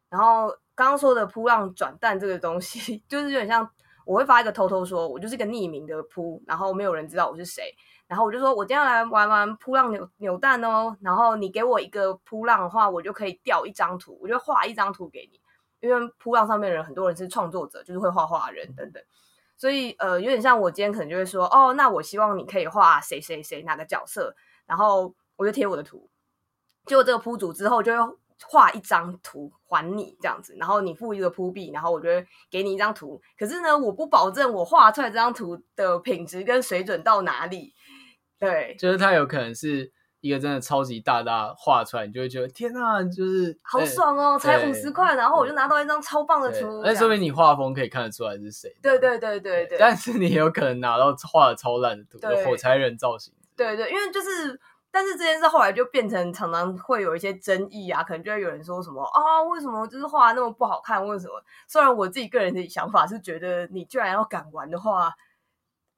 [0.09, 3.69] 然后刚刚说的铺浪转蛋这个东西， 就是有点像。
[4.07, 7.75] 我会发一个偷偷说，我就是个匿名的扑，然后没有人知道我是谁，
[8.07, 15.41] 然后我就说我今天来玩玩扑浪扭扭蛋哦，然后你给我一个扑浪的话，我就可以调一张图，我就画一张图给你，
[15.81, 19.03] 因为扑浪上面的人很多人是创作者，就是会画画人等等，
[19.57, 24.33] 所以呃有点像我今天可能就会说哦，那我希望你可以画谁谁谁哪个角色，
[24.67, 26.09] 然后我就贴我的图，
[26.85, 27.93] 结果这个噗主之后就。
[28.45, 33.21] 画一张图还你这样子，然后你付一个铺币，然后我就会给你一张图。
[33.39, 37.73] 可是呢，我不保证我画出来这张图的品质跟水准到哪里。
[38.39, 46.83] 对，就是它有可能是一个真的超级大大画出来，你就会觉得天啊，就是好爽哦，才五十块，然后我就拿到一张超棒的图。
[46.85, 48.71] 那说明你画风可以看得出来是谁。
[48.83, 49.79] 对对对对对。
[49.79, 53.33] 但是你有可能拿到画的超烂的图，火柴人造型。
[53.57, 54.61] 对对，因为就是。
[54.97, 61.07] 但是这件事后来就变成常常会有一些争议啊，可能就会有人说什么啊，为什么就是画那么不好看？
[61.07, 61.35] 为什么？
[61.69, 65.13] 虽然我自己个人的想法是觉得，你居然要敢玩的话，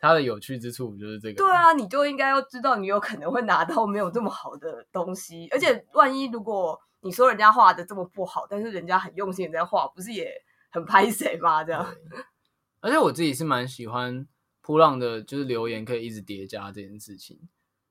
[0.01, 1.37] 它的有趣之处就是这个。
[1.37, 10.29] 对啊，你就应该要知道，你有可能会拿到没有这么好的东西，而且万一如果你说人家画的这么不好，但是人家很用心的在画，不是也
[10.73, 11.63] 很拍谁吗？
[11.63, 11.87] 这样。
[12.81, 14.27] 而且我自己是蛮喜欢
[14.61, 17.39] 扑浪的，就是留言可以一直叠加这件事情。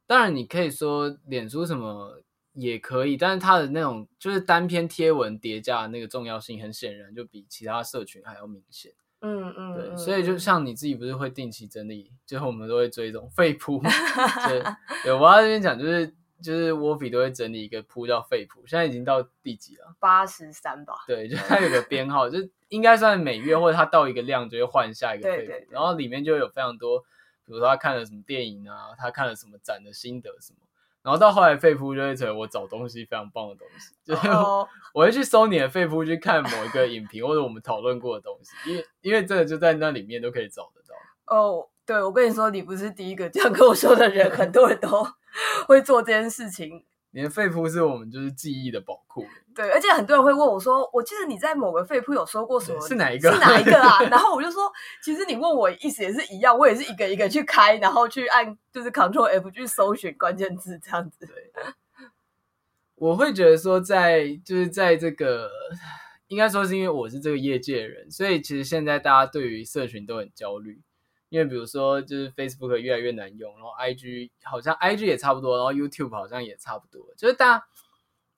[0.07, 2.21] 当然，你可以说脸书什么
[2.53, 8.93] 也可以，但是它的那种就是单篇贴文叠加的那个重要性，很显然就比其他社群还要明显。
[9.19, 13.81] 嗯嗯，对，所以就像你自己不是会定期整理，最后我们都会追踪废噗。
[14.47, 14.63] 对，
[15.03, 16.07] 对，我要这边讲就是
[16.41, 19.95] 就是窝比都会整理一个铺叫废噗，现在已经到第几了？
[19.99, 20.93] 八十三吧。
[21.07, 22.37] 对，就它有个 编号，就
[22.69, 27.03] 应该算每月或者它到一个量就会换下一个废噗，对对对，然后里面就有非常多。
[27.47, 30.59] 比如说他看了什么电影啊，他看了什么展的心得什么，
[31.01, 34.27] 然后到后来费夫就会成为我找东西非常棒的东西，就是
[34.93, 40.95] 我会去搜你的费夫去看某一个影评或者我们讨论过的东西，因为因为这个就在那里面都可以找得到。
[41.33, 45.07] 哦，对，我跟你说，你不是第一个这样跟我说的人，很多人都
[45.67, 46.85] 会做这件事情。
[47.11, 49.25] 你的肺夫是我们就是记忆的宝库。
[49.57, 52.79] 对，而且很多人会问我说：“我记得你在某个废噗有说过什么？
[52.87, 53.31] 是哪一个？
[53.33, 54.71] 是哪一个啊？” 然后我就说
[55.03, 61.51] ：“其实你问我意思也是一样，我也是一个一个去开，然后去按就是 Control F 去搜寻关键字这样子。”对。
[62.93, 65.49] 我会觉得说在，在就是在这个，
[66.27, 70.79] 应该说是因为我是这个业界的人，所以其实现在大家对于社群都很焦虑。
[71.29, 77.65] 因为比如说，就是 Facebook 越来越难用，然后 IG 好像 IG 也差不多，然后 YouTube 好像也差不多，就是大家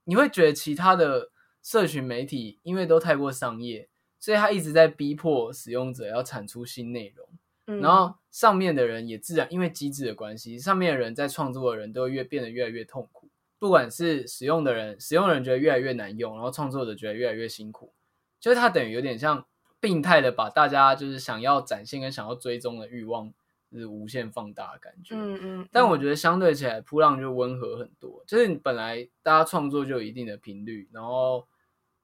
[0.09, 1.29] 你会觉得其他的
[1.61, 3.87] 社群媒体因为都太过商业，
[4.19, 7.29] 所以他一直在逼迫使用者要产出新内容，
[7.67, 17.93] 嗯、然后上面的人也自然因为机制的关系，上面的人在创作的人都越变得越来越痛苦，不管是使用的人，使用的人觉得越来越难用，然后创作者觉得越来越辛苦，
[18.39, 19.45] 就是它等于有点像。
[19.81, 23.33] 病态的把大家就是想要展现跟想要追踪的欲望，就
[23.77, 25.13] 是无限放大的感觉。
[25.15, 25.39] 嗯嗯。
[25.61, 28.23] 嗯，但我觉得相对起来，扑浪就温和很多。
[28.25, 31.47] 就是你本来大家创作就有一定的频率，然后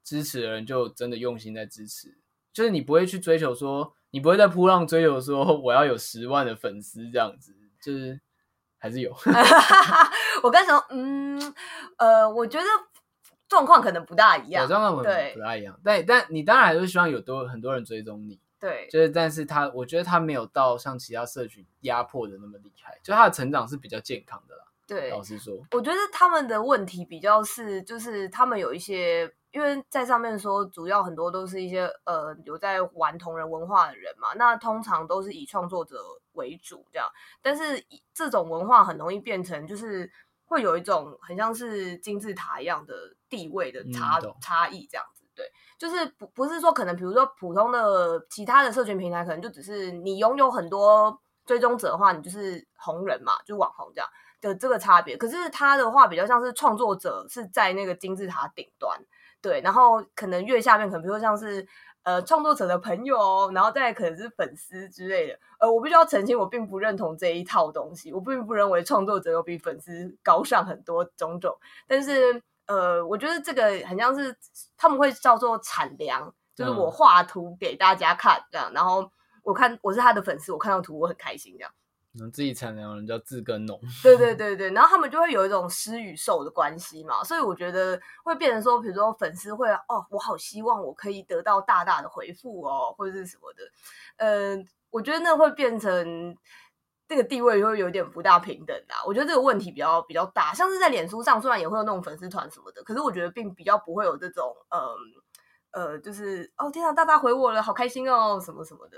[0.03, 2.17] 支持的人就真的用心在支持。
[2.53, 7.55] 就是你不会去追求说，你不会在扑浪追求说我要有十万的粉丝这样子。
[7.81, 8.19] 就是
[8.77, 9.15] 还是有。
[10.43, 11.53] 我刚才说，嗯，
[11.97, 12.65] 呃，我觉得。
[13.47, 15.79] 状况可能不大一样，状况可能不大一样。
[15.83, 24.63] 但但你当然还是希望有多很多人追踪你，对，就是但是他，我觉得他没有到像其他社群压迫的那么厉害，就他的成长是比较健康的啦。
[24.87, 35.97] 对，老实说，我觉得他们的问题比较是，就是他们有一些，因为在上面说，主要很多都是一些呃有在玩同人文化的人嘛，那通常都是以创作者
[36.33, 37.07] 为主这样，
[37.41, 40.11] 但是这种文化很容易变成就是。
[40.47, 45.45] 会有一种很像是金字塔一样的地位的差、嗯、差异，这样子，对，
[45.77, 54.09] 就是不不是说可能，比如说普通的其他的社群平台，可能就只是你拥有很多追踪者的话，你就是红人嘛，就网红这样
[54.41, 55.17] 的这个差别。
[55.17, 58.99] 可是他的话比较像是创作者是在那个金字塔顶端，
[59.41, 61.67] 对，然后可能越下面，可能比如说像是。
[62.05, 65.39] 呃，创作者的朋友，然后再可能是粉丝之类的。
[65.57, 68.13] 呃，我必须要澄清，我并不认同这一套东西。
[68.13, 71.57] 我并不认为创作者有比粉丝高尚很多种种。
[71.87, 74.35] 但是，呃，我觉得这个很像是
[74.75, 79.11] 他们会叫做产粮，就是我画图给大家看这样，然后
[79.43, 81.71] 我看我是他的粉丝，我看到图我很开心这样。
[82.17, 93.63] 能自己产粮人叫自耕农，对对 对对，然后他们就会有一种施与受的关系嘛，所以我觉得会变成说，比如说粉丝会哦，我好希望我可以得到大大的回复哦，或者是什么的，
[94.15, 96.33] 嗯、呃，我觉得那会变成
[97.07, 99.03] 这个地位会有点不大平等啊。
[99.05, 104.79] 我觉得这个问题比较比较大，像是在脸书上，虽然也会有那种粉丝团什么的，可是我觉得并比较不会有这种，嗯
[105.71, 108.97] 呃，呃，就是哦天啊，大大回我了，好开心哦，什么什么的。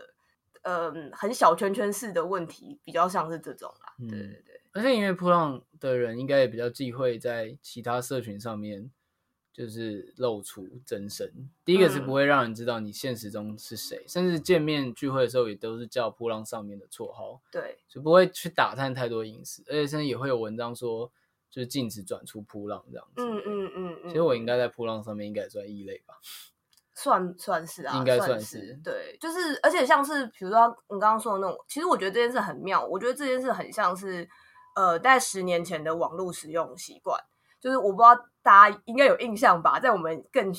[0.64, 3.94] 嗯，很小圈圈式的问题，比较像是这种啦。
[4.00, 8.92] 对对对，而且因为噗浪的人应该也比较忌讳在其他社群上面，
[9.58, 11.34] 就是露出真身。
[11.66, 17.42] 第一个是不会让人知道你现实中是谁，嗯、甚至见面聚会的时候也都是叫扑浪上面的绰号。
[17.52, 21.12] 对，就不会去打探太多隐私，而且甚至也会有文章说，
[21.50, 23.14] 就是禁止转出扑浪这样子。
[23.24, 24.10] 嗯嗯嗯嗯。
[24.10, 26.14] 其实我应该在扑浪上面应该也算异类吧。
[26.94, 34.28] 算算是啊，应该，算是对，就是而且像是比如说你刚刚说的那种，其实我觉得这件事很妙，我觉得这件事很像是
[34.76, 37.20] 呃，在十年前的网络使用习惯，
[37.60, 40.54] 就是我不知道大家应该有印象吧，在我们更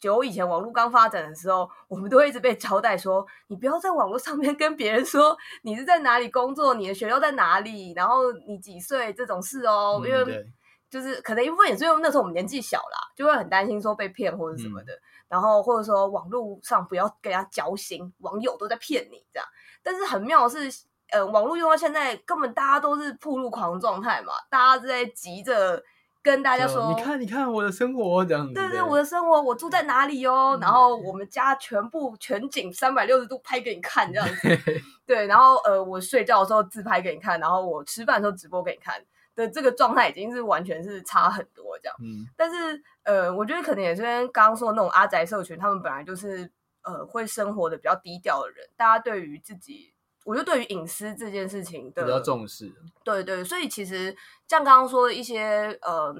[0.00, 10.46] 久以前网络刚发展的时候，我们都会一直被交代说，你不要在网络上面跟别人说你是在哪里工作，你的学校在哪里，然后你几岁这种事哦，嗯、因为
[10.88, 14.94] 就是可能一部分也是因为那时候我们年纪小啦，就会很担心说被骗或者什么的。
[14.94, 19.48] 嗯然后或者说网络上不要跟人家交心，网友都在骗你这样。
[19.82, 25.82] 但是很妙的是，呃，网络用到现在，根本大家都是铺路狂状态嘛，大家在急着
[26.26, 28.52] 跟大家说，你看，你看我的生活这样子。
[28.52, 30.58] 对对，我的生活，我住在哪里哦？
[30.58, 34.58] 嗯、然后我们家全部全景三百六十度拍给你看这样子。
[35.06, 39.00] 对，然后呃，我睡觉的时候自拍给你看，然后我吃饭的时候直播给你看。
[39.36, 46.50] 的这个状态已经是完全是差很多这样，嗯，但是呃，我觉得可能也是跟刚刚说的那种阿宅社群，他们本来就是
[46.82, 49.92] 呃会生活的比较低调的人，大家对于自己，
[50.26, 54.14] 我觉得对于隐私这件事情的比较重视，对对，所以其实
[54.48, 56.12] 像刚刚说的一些呃，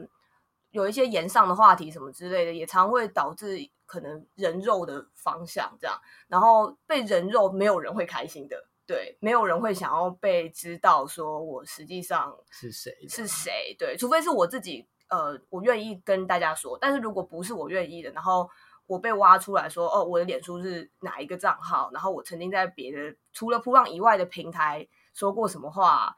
[0.71, 8.69] 有一些言上的话题什么之类的，也常会导致可能人肉的方向这样，然后被人肉，没有人会开心的。
[8.87, 13.75] 对，没有人会想要被知道，说我实际上是谁是谁。
[13.77, 16.79] 对，除非是我自己，呃，我愿意跟大家说。
[16.81, 18.49] 但是如果不是我愿意的，然后
[18.87, 26.17] 我被挖出来说，哦，我的脸书是哪一个账号，然后我曾经在别的除了铺浪以外的平台说过什么话，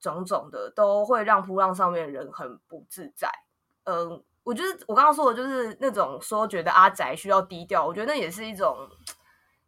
[0.00, 3.30] 种种的，都会让铺浪上面的人很不自在。
[3.84, 8.76] 嗯、呃，我觉得我刚刚说的就是那种说觉得阿宅需要低调，我觉得那也是一种。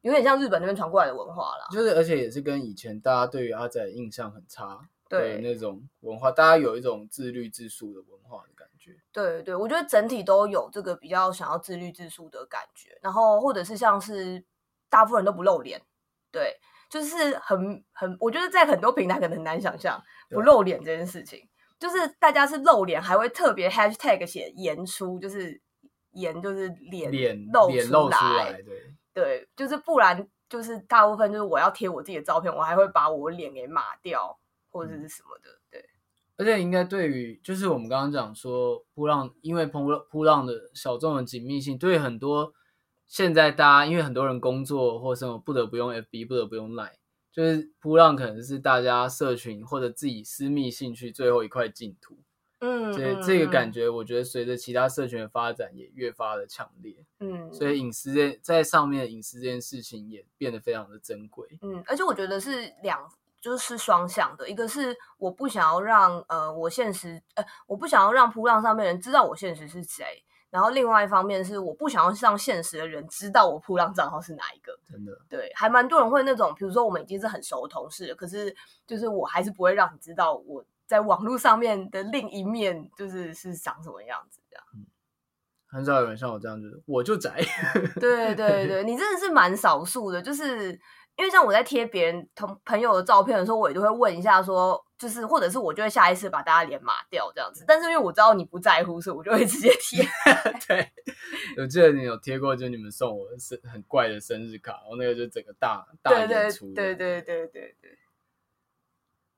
[0.03, 4.79] 有点像日本那边传过来的文化啦，就是而且也是跟以前大家对于阿宅印象很差，
[5.09, 8.45] 对那种文化，大家有一种自律自述的文化
[8.85, 8.91] 觉。
[9.13, 14.45] 对对，我觉得整体都有这个比较想要自律自述的感觉，然后或者是像是
[14.91, 15.81] 大部分人都不露脸，
[16.31, 16.59] 对，
[16.91, 25.61] 就是很很，我觉得在很多平台可能很难想象不露脸这件事情，就是大家是露脸还会特别 hashtag 写言出，就是
[26.11, 34.39] 言就是脸脸露脸露出来，对对，就是不然就是大部分就是我要贴我自己的照片，我还会把我脸给码掉
[34.71, 35.64] 或者是什么的，对。
[36.37, 42.53] 而且应该对于，就是我们刚刚讲说扑浪，因为扑浪噗浪的小众的紧密性，对很多
[43.07, 46.97] 现在大家因为很多人工作或什么不得不用 FB，不得不用 Line，
[47.31, 52.19] 就是扑浪可能是大家社群或者自己私密兴趣最后一块净土。
[52.59, 56.97] 嗯，所以这个感觉，我觉得随着其他社群的发展也越发的强烈。
[57.21, 61.47] 嗯，所以隐私在在上面隐私这件事情也变得非常的珍贵。
[61.63, 63.09] 嗯，而且我觉得是两。
[63.45, 74.73] 就是双向的，一个是我不想要让呃我现实呃我不想要让扑浪上面人知道我现实是谁，然后另外一方面是我不想要让现实的人知道我扑浪账号是哪一个。
[74.91, 84.65] 真的，对，还蛮多人会那种，比如说我们已经是很熟的同事了，可是就是我还是不会让你知道我在网络上面的另一面就是是长什么样子这样。
[84.75, 84.87] 嗯，
[85.67, 87.45] 很少有人像我这样子，我就宅。
[88.01, 90.81] 对对 对，你真的是蛮少数的，就是。
[91.17, 97.65] 因为像我在贴别人同朋友的照片的时候，我也都会问一下说，就是或者是我就会下意识把大家脸码掉这样子。
[97.67, 100.05] 但是因为我知道你不在乎，所以我就会直接贴。
[100.67, 100.91] 对，
[101.57, 106.73] 我记得你有贴过，就你们送我生很怪的生日卡，然后那个就整个大大演出。
[106.75, 107.99] 对对对对对对。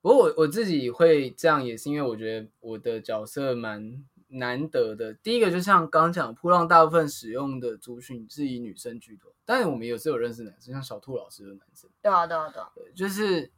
[0.01, 4.03] 不过我我自己会这样，也是因为我觉得我的角色蛮。
[4.29, 5.15] 难得的。
[5.15, 11.89] 第一个，就像刚刚讲，扑浪大部分使用的族群是以女生居多，但是我们也是有认识男生，像小兔老师的男生。
[12.03, 13.51] 对啊，对啊，对啊，对，就是，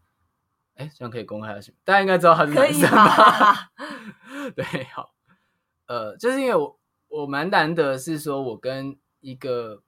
[0.74, 3.70] 哎，这样可以公开他姓，大家应该知道他是男生吧？
[4.54, 5.14] 对，好，
[5.86, 9.82] 呃，就是因为我我蛮难得是说，我跟一个，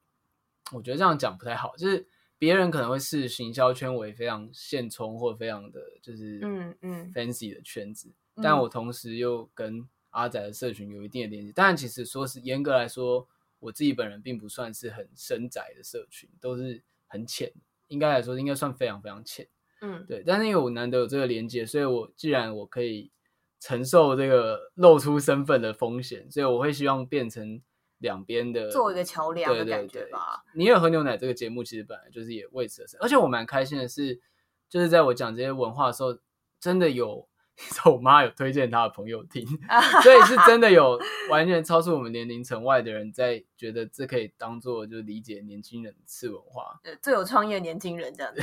[0.73, 2.07] 我觉得这样讲不太好，就是
[2.37, 7.13] 别人可能会视行销圈为非常现充或非常的就是嗯嗯。
[7.13, 13.27] fancy 的圈子，嗯嗯、但我同时又跟阿仔的社群有一定的连接，但其实说是严格来说，
[13.59, 17.51] 我自己本人并不算是很深宅的社群，都是很浅，
[17.87, 19.47] 应该来说应该算非常非常浅，
[19.81, 20.23] 嗯，对。
[20.25, 23.11] 但是因为我难得有这个连接，所以我既然我可以
[23.59, 27.61] 承受这个露出身份的风险，所以我会希望变成
[27.99, 30.43] 两边的做一个桥梁的感觉吧。
[30.53, 34.19] 你也喝牛奶这个节目其实本来就是也为此而生，而且我蛮开心的是，
[34.67, 36.17] 就是在我讲这些文化的时候，
[36.59, 37.30] 真的有。
[37.85, 39.45] 我妈有推荐她的朋友听，
[40.03, 40.99] 所以是真的有
[41.29, 48.41] 完全超出我们年龄层外的人在觉得这可以当做就理解年轻人次文化，最有创业年轻人这样子，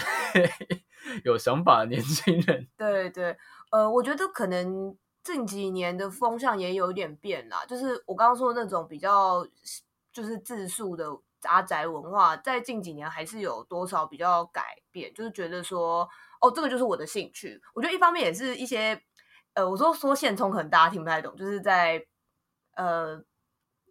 [1.25, 2.67] 有想法的年轻人。
[2.77, 3.37] 对对，
[3.71, 9.47] 呃，我觉得可能近几年的风向也有点变啦，就是我刚刚说的那种比较
[10.13, 11.07] 就是自述的
[11.43, 16.09] 阿宅文化，在近几年还是有多少比较改变，就是觉得说。
[16.41, 17.61] 哦，这个就是我的兴趣。
[17.75, 19.01] 我觉得一方面也是一些，
[19.55, 22.05] 呃，我说说现充可能大家听不太懂，就是在
[22.77, 23.21] 呃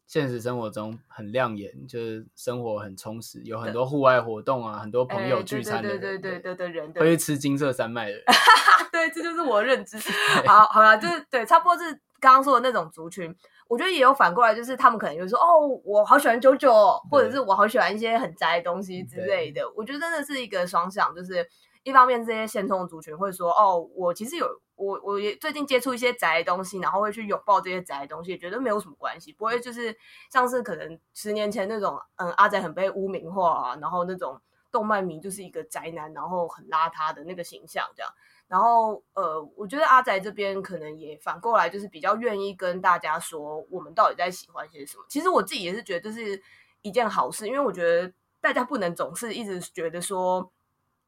[0.05, 8.23] 现实生活中很亮眼，就是生活很充实，有很多户外活动啊，很多朋友聚餐的人，对对对对对的人，会去吃金色山脉的人，
[8.91, 9.97] 对，这就是我的认知。
[10.47, 11.91] 好，好了，就是对，差不多是
[12.21, 13.35] 刚刚说的那种族群。
[13.67, 16.71] 我觉得也有反过来，就是他们可能就说，哦，我好喜欢九九，
[17.11, 19.61] 或者是我好喜欢一些很宅的东西之类的。
[19.75, 21.45] 我觉得真的是一个双向，就是。
[21.87, 29.97] 一方面，这些现充的族群会说：“哦，我其实有我，我也最近接触一些宅的东西，然后会去拥抱这些宅的东西，觉得没有什么关系，不会就是
[30.29, 34.37] 像是可能十年前那种，嗯，阿宅很被污名化啊，然后那种
[34.69, 38.11] 动漫迷就是一个宅男，然后很邋遢的那个形象这样。
[38.49, 45.05] 然后，呃，我觉得阿宅这边可能也反过来，就是比较愿意跟大家说，我们到底在喜欢些什么。
[45.07, 46.43] 其实我自己也是觉得这是
[46.81, 48.11] 一件好事，因为我觉得
[48.41, 50.51] 大家不能总是一直觉得说。”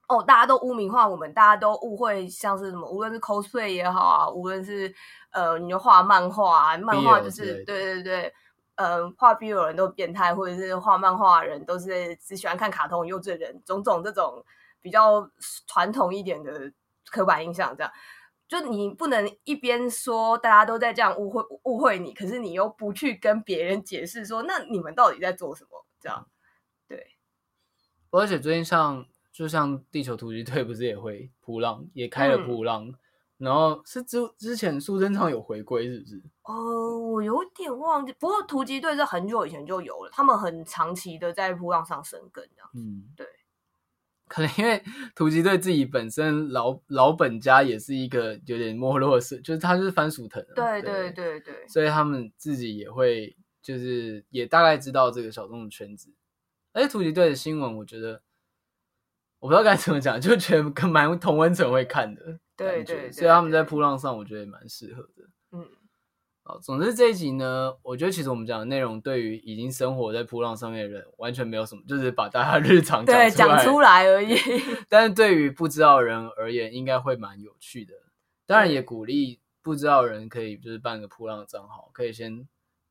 [0.10, 4.92] 哦，大家都污名化我们，大家都误会像是什么，无论是 cosplay 也好啊，无论是
[5.30, 8.34] 呃，你就画漫画啊，漫画就是对对对，
[8.74, 14.44] 呃，画 BL 人都变态，或者是画漫画的人都是只喜欢看卡通、幼稚的人，种种这种
[14.82, 15.30] 比较
[15.68, 16.74] 传统一点的
[17.12, 17.94] 刻板印象，这样
[18.48, 25.86] 就你不能一边说大家都在这样误会误会你，可是你又不去跟别人解释说，那你们到底在做什么？
[26.02, 26.26] 这样
[26.88, 27.16] 对，
[28.10, 29.06] 而且最近像。
[29.40, 32.96] 就像地球突击队不是也会扑浪，也开了扑浪，嗯、
[33.38, 36.22] 然后是之之前苏贞昌有回归是不是？
[36.44, 38.12] 哦，我有点忘记。
[38.20, 42.70] 不过突击队是很久以前就有了，他们很长期的在扑浪上生根这样。
[42.74, 43.26] 嗯，对。
[44.28, 44.84] 可能因为
[45.16, 56.14] 突击队自己本身老老本家也是一个有点没落式，就是他是番薯藤，对对对对，所以他们自己也会就是也大概知道这个小众的圈子。
[56.74, 58.22] 而且突击队的新闻，我觉得
[59.40, 65.66] 我不知道该怎么讲，就觉得跟蛮同温层会看的，对对，所以他们在扑浪上，我觉得也蛮适合的，嗯。
[66.44, 74.36] 好总之这一集呢，我觉得其实我们讲的内容对于已经生活在扑浪上面的人完全没有什么，就是把大家日常讲出来，对，讲出来而已。
[74.90, 77.94] 但是对于不知道的人而言，应该会蛮有趣的。
[78.48, 82.48] 当然也鼓励不知道的人可以就是办个扑浪的账号，可以先。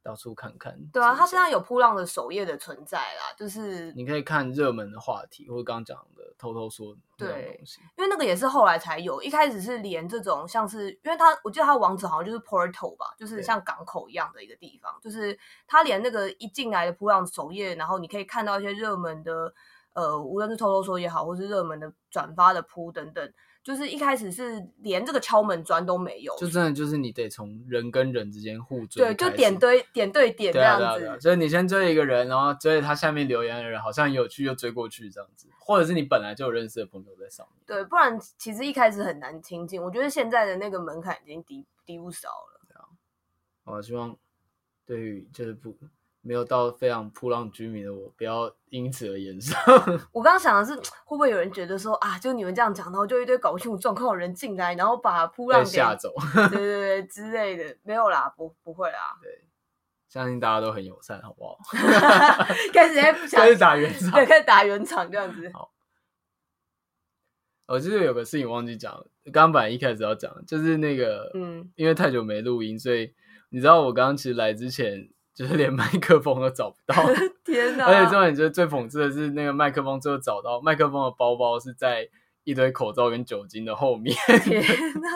[0.09, 19.53] 到处看看，对啊，它现在有扑浪的首页的存在啦，就是你可以看热门的话题，或者刚刚讲的偷偷说的东西，因为那个也是后来才有，一开始是连这种像是，因为它我记得它的网址好像就是 Portal 吧，就是像港口一样的一个地方，就是它连那个一进来的扑浪首页，然后你可以看到一些热门的，
[19.93, 23.31] 呃，无论是偷偷说也好，或是热门的转发的噗等等。
[23.69, 30.85] 就是一开始是连这个敲门砖都没有，就真的就是你得从人跟人之间互追，对，就点对点对点这样子。
[30.85, 35.49] 对啊，对啊，对啊，所以你先追一个人，然后追他下面留言的人，好像有趣，就追过去这样子。
[35.59, 39.83] 或者是你本来就有认识的朋友在上面，对，不然其实一开始很难亲近。
[39.83, 42.61] 我觉得现在的那个门槛已经低低不少了。
[42.66, 42.89] 这样，
[43.64, 44.16] 我希望
[44.87, 45.77] 对于就是不。
[46.21, 49.59] 没有到非常扑浪居民的我，不要因此而言上。
[50.12, 56.12] 我刚刚想的是，会不会有人觉得说啊，就你们这样讲，然后就一堆搞不清楚状况的人进来，然后把扑浪给吓走，
[56.51, 59.16] 对对对之类的，没有啦，不不会啦。
[59.23, 59.45] 对，
[60.09, 61.59] 相信大家都很友善，好不好？
[62.75, 63.01] 开始
[63.31, 65.51] 开始打圆场，对，开始打圆场这样子。
[65.55, 65.73] 好，
[67.69, 73.14] 我就是有个事情忘记讲了，刚刚本来一开始要讲，就是那个，嗯，因为太久没录音，所以
[73.49, 75.09] 你知道我刚刚其实来之前。
[75.39, 76.95] 就是连麦克风都找不到，
[77.47, 77.84] 天哪！
[77.86, 82.09] 而且重点就是最讽刺的是，那个麦克风最后找到麦克风的包包是在
[82.43, 84.16] 一堆口罩跟酒精的后面。
[84.43, 84.61] 天
[85.01, 85.09] 哪！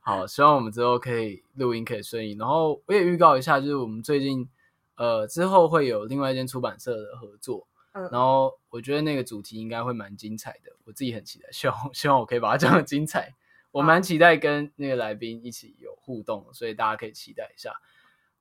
[0.00, 2.36] 好，希望我们之后可以录音可以顺利。
[2.36, 4.48] 然后我也预告一下，就是我们最近
[4.96, 13.36] 呃之后会有另外一间出版社的合作，嗯，然后我觉得那个主题应该会蛮精彩的，我自己很期待，希望希望我可以把它讲的精彩。
[13.70, 17.70] 我蛮期待跟那个来宾一起有互动，所以大家可以期待一下。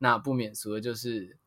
[0.03, 1.37] 那不免俗的就是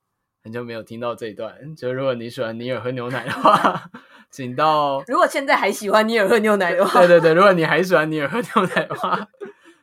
[0.45, 3.91] 很久没有听到这一段，就如果你喜欢尼尔喝牛奶的话，
[4.31, 9.29] 请到如果现在还喜欢尼尔喝牛奶的话，对对对，如果你还喜欢尼尔喝牛奶的话，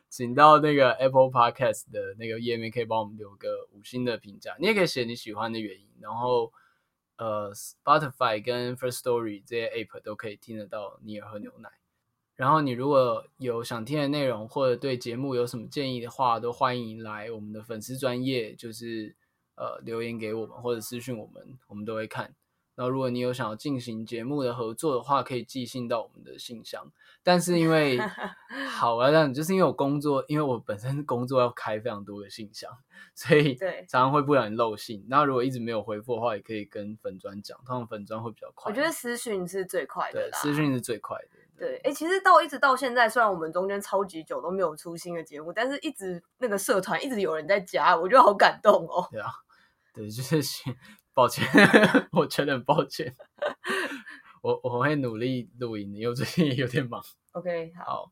[0.08, 4.56] 请到那个 Apple Podcast 的那个页面，可以帮我们留个五星的评价。
[4.58, 6.50] 你也可以写你喜欢的原因，然后
[7.18, 11.68] 呃，Spotify 跟 First Story 这些 App 都可以听得到尼尔喝牛奶。
[12.34, 19.14] 然后你如果有想听的内容，或者对节目有什么建议的话，都欢迎来我们的粉丝专业，就是
[19.54, 22.34] 呃留言给我们或者私讯我们，我们都会看。
[22.74, 26.90] 然后如果你有想要进行节目的合作的话，可以寄信到我们的信箱。
[27.22, 27.98] 但是因为
[28.66, 32.72] 好啊，这样就是因为我工作，因为我本身工作要开非常多的信箱，
[33.14, 35.06] 所以对常常会不小心漏信。
[35.08, 38.72] 然后如果一直没有回复的话，也可以跟粉砖讲，通常粉砖会比较快。
[38.72, 41.41] 我觉得私讯是最快的，对，私讯是最快的。
[41.62, 49.06] 对，哎，其实到一直到现在，虽然我们中间超级久都没有出新的节目，但是一直那个社团一直有人在加，我觉得好感动哦。
[49.12, 49.30] 对啊，
[49.94, 50.42] 对，就是
[51.14, 51.46] 抱歉，
[52.10, 53.14] 我真的很抱歉。
[54.42, 57.00] 我我会努力录音，因为最近也有点忙。
[57.30, 58.10] OK，好，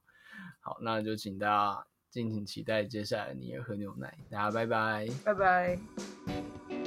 [0.60, 6.79] 好，那就请大家敬请期待接下来你也喝牛奶，大家拜拜，拜拜。